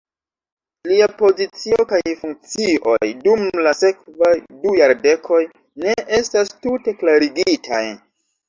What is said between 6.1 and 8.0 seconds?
estas tute klarigitaj.